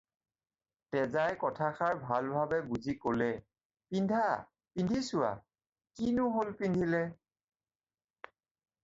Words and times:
তেজাই 0.93 1.33
কথাষাৰ 1.41 1.99
ভালভাৱে 2.05 2.59
বুজি 2.69 2.95
ক'লে- 3.03 3.43
"পিন্ধা, 3.91 4.21
পিন্ধি 4.79 5.03
চোৱা, 5.11 5.29
কিনো 6.01 6.25
হ'ল 6.39 6.57
পিন্ধিলে!" 6.63 7.03